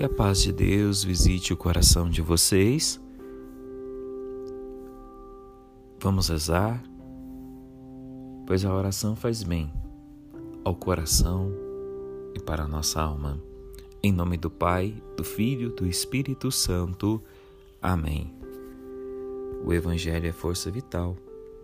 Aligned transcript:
Que 0.00 0.04
a 0.04 0.08
paz 0.08 0.40
de 0.40 0.50
Deus 0.50 1.04
visite 1.04 1.52
o 1.52 1.56
coração 1.58 2.08
de 2.08 2.22
vocês. 2.22 2.98
Vamos 6.00 6.30
rezar, 6.30 6.82
pois 8.46 8.64
a 8.64 8.74
oração 8.74 9.14
faz 9.14 9.42
bem 9.42 9.70
ao 10.64 10.74
coração 10.74 11.52
e 12.34 12.40
para 12.40 12.62
a 12.62 12.66
nossa 12.66 12.98
alma. 13.02 13.38
Em 14.02 14.10
nome 14.10 14.38
do 14.38 14.50
Pai, 14.50 14.94
do 15.18 15.22
Filho, 15.22 15.68
do 15.68 15.86
Espírito 15.86 16.50
Santo. 16.50 17.22
Amém. 17.82 18.34
O 19.66 19.70
Evangelho 19.70 20.26
é 20.26 20.32
força 20.32 20.70
vital 20.70 21.14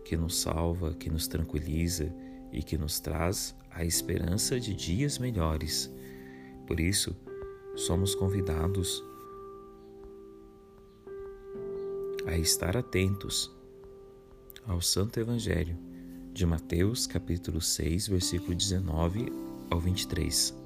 que 0.05 0.15
nos 0.15 0.39
salva, 0.39 0.93
que 0.93 1.09
nos 1.09 1.27
tranquiliza 1.27 2.15
e 2.53 2.63
que 2.63 2.77
nos 2.77 3.01
traz 3.01 3.57
a 3.71 3.83
esperança 3.83 4.61
de 4.61 4.75
dias 4.75 5.19
melhores. 5.19 5.91
Por 6.67 6.79
isso, 6.79 7.17
somos 7.77 8.15
convidados 8.15 9.05
a 12.27 12.37
estar 12.39 12.75
atentos 12.75 13.55
ao 14.67 14.81
Santo 14.81 15.21
Evangelho 15.21 15.77
de 16.33 16.47
Mateus, 16.47 17.07
capítulo 17.07 17.61
6, 17.61 18.09
versículo 18.09 18.55
19 18.55 19.31
ao 19.71 19.79
23. 19.79 20.57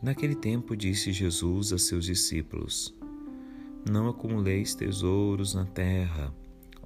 Naquele 0.00 0.36
tempo 0.36 0.76
disse 0.76 1.12
Jesus 1.12 1.72
a 1.72 1.78
seus 1.78 2.04
discípulos: 2.04 2.94
Não 3.90 4.08
acumuleis 4.08 4.76
tesouros 4.76 5.54
na 5.54 5.64
terra, 5.64 6.32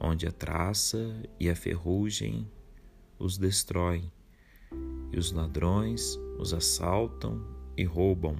onde 0.00 0.26
a 0.26 0.32
traça 0.32 1.14
e 1.38 1.50
a 1.50 1.54
ferrugem 1.54 2.50
os 3.18 3.36
destroem, 3.36 4.10
e 5.12 5.18
os 5.18 5.30
ladrões 5.30 6.18
os 6.38 6.54
assaltam 6.54 7.57
e 7.78 7.84
roubam. 7.84 8.36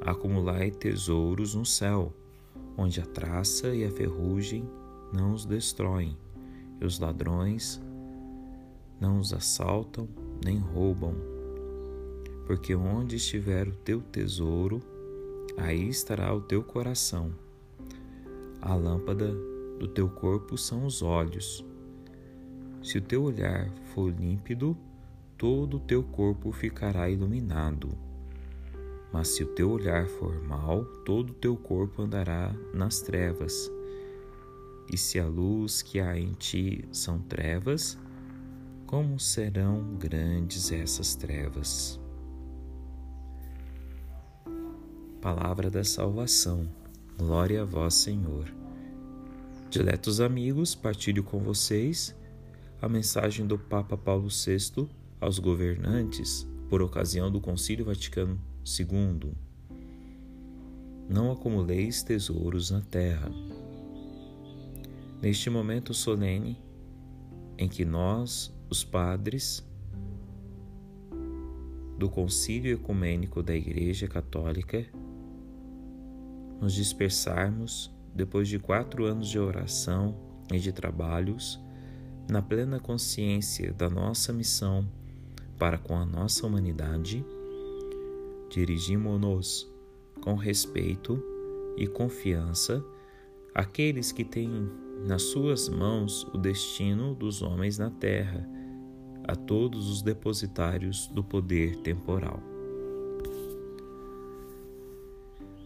Acumulai 0.00 0.70
tesouros 0.70 1.56
no 1.56 1.66
céu, 1.66 2.14
onde 2.76 3.00
a 3.00 3.04
traça 3.04 3.74
e 3.74 3.84
a 3.84 3.90
ferrugem 3.90 4.64
não 5.12 5.32
os 5.32 5.44
destroem, 5.44 6.16
e 6.80 6.84
os 6.84 7.00
ladrões 7.00 7.82
não 9.00 9.18
os 9.18 9.32
assaltam 9.32 10.08
nem 10.44 10.58
roubam. 10.58 11.14
Porque 12.46 12.74
onde 12.74 13.16
estiver 13.16 13.66
o 13.66 13.72
teu 13.72 14.00
tesouro, 14.00 14.80
aí 15.56 15.88
estará 15.88 16.32
o 16.32 16.40
teu 16.40 16.62
coração. 16.62 17.32
A 18.62 18.74
lâmpada 18.74 19.34
do 19.78 19.88
teu 19.88 20.08
corpo 20.08 20.56
são 20.56 20.86
os 20.86 21.02
olhos. 21.02 21.64
Se 22.82 22.98
o 22.98 23.02
teu 23.02 23.24
olhar 23.24 23.70
for 23.92 24.08
límpido, 24.10 24.76
todo 25.38 25.76
o 25.76 25.80
teu 25.80 26.02
corpo 26.02 26.50
ficará 26.50 27.08
iluminado. 27.08 27.96
Mas 29.12 29.28
se 29.28 29.44
o 29.44 29.46
teu 29.46 29.70
olhar 29.70 30.06
for 30.06 30.42
mau, 30.42 30.84
todo 31.04 31.30
o 31.30 31.34
teu 31.34 31.56
corpo 31.56 32.02
andará 32.02 32.52
nas 32.74 33.00
trevas. 33.00 33.70
E 34.92 34.98
se 34.98 35.18
a 35.18 35.26
luz 35.26 35.80
que 35.80 36.00
há 36.00 36.18
em 36.18 36.32
ti 36.32 36.84
são 36.90 37.20
trevas, 37.20 37.96
como 38.84 39.18
serão 39.20 39.94
grandes 39.94 40.72
essas 40.72 41.14
trevas? 41.14 42.00
Palavra 45.22 45.70
da 45.70 45.84
salvação. 45.84 46.68
Glória 47.16 47.62
a 47.62 47.64
vós, 47.64 47.94
Senhor. 47.94 48.52
Diletos 49.70 50.20
amigos, 50.20 50.74
partilho 50.74 51.22
com 51.22 51.38
vocês 51.38 52.14
a 52.80 52.88
mensagem 52.88 53.46
do 53.46 53.58
Papa 53.58 53.96
Paulo 53.96 54.28
VI 54.28 54.88
aos 55.20 55.38
governantes 55.38 56.46
por 56.68 56.82
ocasião 56.82 57.30
do 57.30 57.40
Concílio 57.40 57.84
Vaticano 57.84 58.40
II. 58.64 59.32
Não 61.08 61.32
acumuleis 61.32 62.02
tesouros 62.02 62.70
na 62.70 62.82
terra. 62.82 63.30
Neste 65.22 65.48
momento 65.48 65.94
solene 65.94 66.60
em 67.56 67.68
que 67.68 67.84
nós, 67.84 68.54
os 68.70 68.84
padres 68.84 69.66
do 71.98 72.08
Concílio 72.08 72.74
Ecumênico 72.74 73.42
da 73.42 73.56
Igreja 73.56 74.06
Católica, 74.06 74.86
nos 76.60 76.74
dispersarmos 76.74 77.90
depois 78.14 78.48
de 78.48 78.58
quatro 78.58 79.04
anos 79.04 79.28
de 79.28 79.38
oração 79.38 80.14
e 80.52 80.58
de 80.58 80.72
trabalhos, 80.72 81.60
na 82.30 82.42
plena 82.42 82.78
consciência 82.78 83.72
da 83.72 83.88
nossa 83.88 84.32
missão 84.32 84.86
para 85.58 85.76
com 85.76 85.96
a 85.96 86.06
nossa 86.06 86.46
humanidade, 86.46 87.24
dirigimos-nos 88.48 89.70
com 90.20 90.34
respeito 90.34 91.22
e 91.76 91.86
confiança 91.86 92.84
àqueles 93.54 94.12
que 94.12 94.24
têm 94.24 94.70
nas 95.06 95.22
suas 95.22 95.68
mãos 95.68 96.24
o 96.32 96.38
destino 96.38 97.14
dos 97.14 97.42
homens 97.42 97.78
na 97.78 97.90
terra, 97.90 98.48
a 99.26 99.36
todos 99.36 99.90
os 99.90 100.00
depositários 100.00 101.06
do 101.08 101.22
poder 101.22 101.76
temporal. 101.82 102.42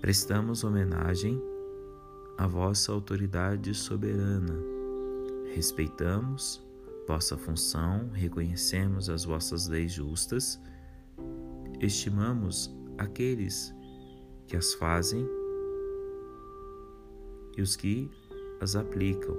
Prestamos 0.00 0.64
homenagem 0.64 1.40
à 2.36 2.46
vossa 2.46 2.90
autoridade 2.92 3.72
soberana. 3.72 4.58
Respeitamos 5.54 6.60
vossa 7.06 7.36
função, 7.36 8.10
reconhecemos 8.12 9.10
as 9.10 9.24
vossas 9.24 9.66
leis 9.66 9.92
justas, 9.92 10.60
estimamos 11.80 12.74
aqueles 12.96 13.74
que 14.46 14.56
as 14.56 14.74
fazem 14.74 15.26
e 17.56 17.62
os 17.62 17.76
que 17.76 18.10
as 18.60 18.76
aplicam. 18.76 19.36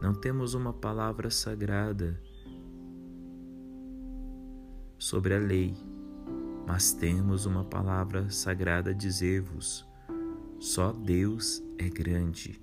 Não 0.00 0.14
temos 0.14 0.54
uma 0.54 0.72
palavra 0.72 1.30
sagrada 1.30 2.20
sobre 4.96 5.34
a 5.34 5.38
lei, 5.38 5.74
mas 6.66 6.92
temos 6.92 7.46
uma 7.46 7.64
palavra 7.64 8.30
sagrada 8.30 8.90
a 8.90 8.94
dizer-vos: 8.94 9.86
só 10.58 10.92
Deus 10.92 11.62
é 11.78 11.88
grande, 11.88 12.60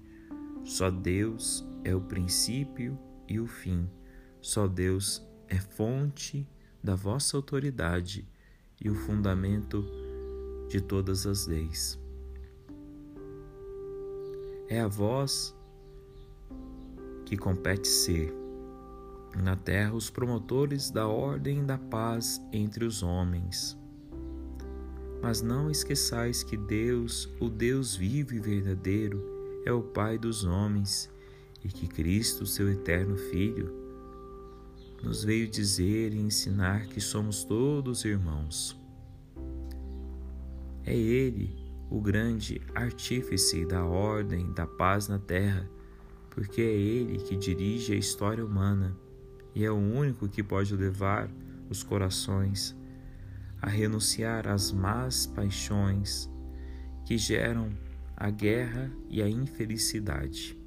só 0.63 0.89
Deus 0.89 1.65
é 1.83 1.95
o 1.95 2.01
princípio 2.01 2.97
e 3.27 3.39
o 3.39 3.47
fim. 3.47 3.89
Só 4.45 4.67
Deus 4.67 5.25
é 5.47 5.57
fonte 5.57 6.47
da 6.83 6.93
vossa 6.93 7.35
autoridade 7.35 8.29
e 8.79 8.87
o 8.87 8.93
fundamento 8.93 9.83
de 10.69 10.79
todas 10.79 11.25
as 11.25 11.47
leis. 11.47 11.99
É 14.69 14.81
a 14.81 14.87
vós 14.87 15.51
que 17.25 17.35
compete 17.35 17.87
ser 17.87 18.31
na 19.35 19.55
terra 19.55 19.95
os 19.95 20.11
promotores 20.11 20.91
da 20.91 21.07
ordem 21.07 21.61
e 21.61 21.65
da 21.65 21.79
paz 21.79 22.39
entre 22.53 22.85
os 22.85 23.01
homens. 23.01 23.75
Mas 25.23 25.41
não 25.41 25.71
esqueçais 25.71 26.43
que 26.43 26.55
Deus, 26.55 27.27
o 27.39 27.49
Deus 27.49 27.95
vivo 27.95 28.35
e 28.35 28.39
verdadeiro, 28.39 29.25
é 29.65 29.71
o 29.71 29.81
Pai 29.81 30.19
dos 30.19 30.43
homens 30.43 31.09
e 31.63 31.67
que 31.67 31.87
Cristo, 31.87 32.45
seu 32.45 32.69
eterno 32.69 33.17
Filho, 33.17 33.84
nos 35.05 35.23
veio 35.23 35.47
dizer 35.47 36.13
e 36.13 36.19
ensinar 36.19 36.87
que 36.87 36.99
somos 36.99 37.43
todos 37.43 38.03
irmãos. 38.05 38.75
É 40.83 40.97
Ele 40.97 41.63
o 41.91 42.01
grande 42.01 42.59
artífice 42.73 43.67
da 43.67 43.85
ordem, 43.85 44.51
da 44.53 44.65
paz 44.65 45.07
na 45.07 45.19
terra, 45.19 45.69
porque 46.31 46.59
é 46.59 46.73
Ele 46.73 47.19
que 47.19 47.37
dirige 47.37 47.93
a 47.93 47.95
história 47.95 48.43
humana 48.43 48.97
e 49.53 49.63
é 49.63 49.69
o 49.69 49.75
único 49.75 50.27
que 50.27 50.41
pode 50.41 50.75
levar 50.75 51.29
os 51.69 51.83
corações 51.83 52.75
a 53.61 53.69
renunciar 53.69 54.47
às 54.47 54.71
más 54.71 55.27
paixões 55.27 56.27
que 57.05 57.15
geram 57.15 57.69
a 58.17 58.31
guerra 58.31 58.91
e 59.07 59.21
a 59.21 59.29
infelicidade. 59.29 60.59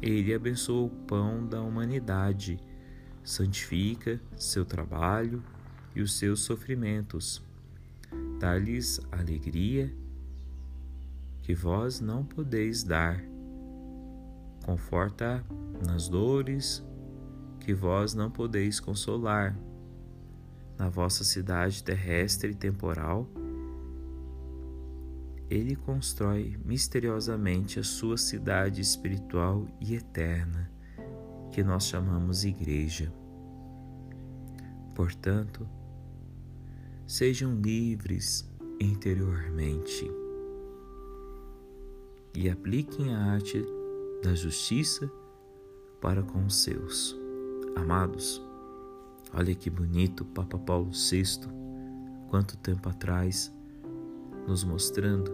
Ele 0.00 0.32
abençoa 0.32 0.86
o 0.86 0.90
pão 0.90 1.44
da 1.44 1.60
humanidade 1.60 2.60
santifica 3.24 4.20
seu 4.36 4.64
trabalho 4.64 5.42
e 5.96 6.02
os 6.02 6.18
seus 6.18 6.40
sofrimentos. 6.40 7.42
Dá-lhes 8.38 9.00
alegria 9.10 9.92
que 11.42 11.54
vós 11.54 12.00
não 12.00 12.24
podeis 12.24 12.84
dar. 12.84 13.20
Conforta 14.64 15.44
nas 15.84 16.08
dores 16.08 16.84
que 17.60 17.72
vós 17.72 18.14
não 18.14 18.30
podeis 18.30 18.78
consolar. 18.78 19.58
Na 20.78 20.88
vossa 20.88 21.24
cidade 21.24 21.82
terrestre 21.82 22.50
e 22.50 22.54
temporal, 22.54 23.28
ele 25.48 25.76
constrói 25.76 26.58
misteriosamente 26.64 27.78
a 27.78 27.84
sua 27.84 28.18
cidade 28.18 28.80
espiritual 28.80 29.66
e 29.80 29.94
eterna 29.94 30.73
que 31.54 31.62
nós 31.62 31.86
chamamos 31.86 32.44
igreja. 32.44 33.12
Portanto, 34.92 35.68
sejam 37.06 37.54
livres 37.54 38.44
interiormente 38.80 40.10
e 42.34 42.50
apliquem 42.50 43.14
a 43.14 43.34
arte 43.34 43.64
da 44.20 44.34
justiça 44.34 45.08
para 46.00 46.24
com 46.24 46.44
os 46.44 46.56
seus. 46.56 47.16
Amados, 47.76 48.42
olha 49.32 49.54
que 49.54 49.70
bonito 49.70 50.24
Papa 50.24 50.58
Paulo 50.58 50.90
VI, 50.90 51.38
quanto 52.30 52.56
tempo 52.56 52.88
atrás, 52.88 53.54
nos 54.48 54.64
mostrando 54.64 55.30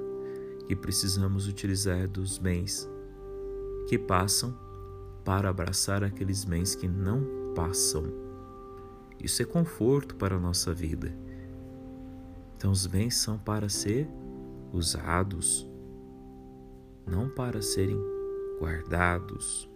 que 0.69 0.77
precisamos 0.77 1.49
utilizar 1.49 2.07
dos 2.07 2.37
bens 2.37 2.87
que 3.89 3.99
passam 3.99 4.55
para 5.31 5.49
abraçar 5.49 6.03
aqueles 6.03 6.45
bens 6.45 6.75
que 6.75 6.89
não 6.89 7.25
passam. 7.55 8.03
Isso 9.23 9.41
é 9.41 9.45
conforto 9.45 10.17
para 10.17 10.35
a 10.35 10.41
nossa 10.41 10.75
vida. 10.75 11.15
Então, 12.57 12.73
os 12.73 12.85
bens 12.85 13.15
são 13.15 13.39
para 13.39 13.69
ser 13.69 14.09
usados, 14.73 15.65
não 17.07 17.29
para 17.29 17.63
serem 17.63 17.97
guardados. 18.59 19.71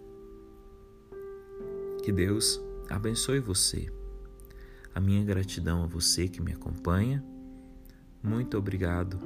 Que 2.03 2.11
Deus 2.11 2.61
abençoe 2.89 3.39
você. 3.39 3.89
A 4.93 4.99
minha 4.99 5.23
gratidão 5.23 5.85
a 5.85 5.87
você 5.87 6.27
que 6.27 6.41
me 6.41 6.51
acompanha. 6.51 7.23
Muito 8.21 8.57
obrigado 8.57 9.17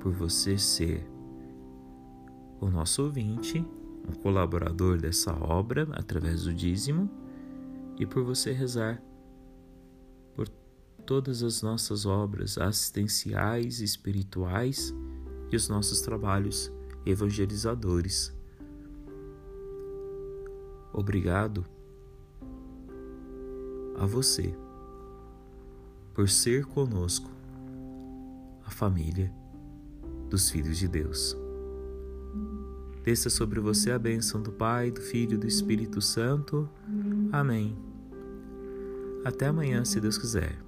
por 0.00 0.12
você 0.12 0.58
ser 0.58 1.02
o 2.60 2.68
nosso 2.68 3.04
ouvinte, 3.04 3.64
um 4.08 4.12
colaborador 4.14 4.98
dessa 4.98 5.32
obra 5.32 5.86
através 5.92 6.44
do 6.44 6.54
dízimo 6.54 7.10
e 7.98 8.06
por 8.06 8.22
você 8.24 8.52
rezar 8.52 9.02
por 10.34 10.48
todas 11.04 11.42
as 11.42 11.62
nossas 11.62 12.06
obras 12.06 12.56
assistenciais, 12.56 13.80
espirituais 13.80 14.94
e 15.50 15.56
os 15.56 15.68
nossos 15.68 16.00
trabalhos 16.00 16.72
evangelizadores. 17.04 18.34
Obrigado 20.92 21.66
a 23.96 24.06
você 24.06 24.54
por 26.14 26.28
ser 26.28 26.64
conosco, 26.66 27.30
a 28.64 28.70
família 28.70 29.32
dos 30.28 30.50
filhos 30.50 30.78
de 30.78 30.88
Deus. 30.88 31.36
Desça 33.08 33.30
sobre 33.30 33.58
você 33.58 33.90
a 33.90 33.98
bênção 33.98 34.42
do 34.42 34.52
Pai, 34.52 34.90
do 34.90 35.00
Filho 35.00 35.32
e 35.32 35.38
do 35.38 35.46
Espírito 35.46 35.98
Santo. 35.98 36.68
Amém. 37.32 37.74
Até 39.24 39.46
amanhã, 39.46 39.82
se 39.82 39.98
Deus 39.98 40.18
quiser. 40.18 40.58